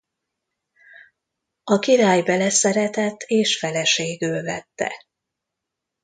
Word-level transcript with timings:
A 1.63 1.79
király 1.79 2.21
beleszeretett 2.23 3.21
és 3.21 3.59
feleségül 3.59 4.41
vette. 4.41 5.05